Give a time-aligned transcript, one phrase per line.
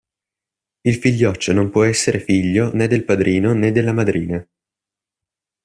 [0.81, 4.43] Il figlioccio non può essere figlio né del padrino né della madrina.